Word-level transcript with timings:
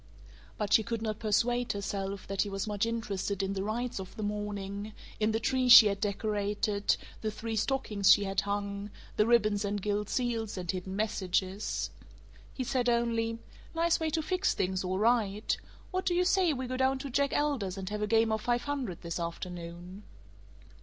But 0.57 0.73
she 0.73 0.81
could 0.81 1.03
not 1.03 1.19
persuade 1.19 1.73
herself 1.73 2.25
that 2.25 2.41
he 2.41 2.49
was 2.49 2.65
much 2.65 2.87
interested 2.87 3.43
in 3.43 3.53
the 3.53 3.61
rites 3.61 3.99
of 3.99 4.15
the 4.15 4.23
morning, 4.23 4.93
in 5.19 5.31
the 5.31 5.39
tree 5.39 5.69
she 5.69 5.85
had 5.85 6.01
decorated, 6.01 6.97
the 7.21 7.29
three 7.29 7.55
stockings 7.55 8.11
she 8.11 8.23
had 8.23 8.41
hung, 8.41 8.89
the 9.15 9.27
ribbons 9.27 9.63
and 9.63 9.79
gilt 9.79 10.09
seals 10.09 10.57
and 10.57 10.71
hidden 10.71 10.95
messages. 10.95 11.91
He 12.51 12.63
said 12.63 12.89
only: 12.89 13.37
"Nice 13.75 13.99
way 13.99 14.09
to 14.09 14.23
fix 14.23 14.55
things, 14.55 14.83
all 14.83 14.97
right. 14.97 15.55
What 15.91 16.07
do 16.07 16.15
you 16.15 16.25
say 16.25 16.51
we 16.51 16.65
go 16.65 16.77
down 16.77 16.97
to 16.97 17.11
Jack 17.11 17.31
Elder's 17.31 17.77
and 17.77 17.87
have 17.91 18.01
a 18.01 18.07
game 18.07 18.31
of 18.31 18.41
five 18.41 18.63
hundred 18.63 19.01
this 19.03 19.19
afternoon?" 19.19 20.01